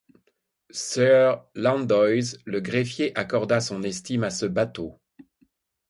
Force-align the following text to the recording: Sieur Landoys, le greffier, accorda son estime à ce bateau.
Sieur 0.73 1.47
Landoys, 1.53 2.39
le 2.45 2.59
greffier, 2.59 3.15
accorda 3.15 3.61
son 3.61 3.83
estime 3.83 4.23
à 4.23 4.31
ce 4.31 4.47
bateau. 4.47 4.99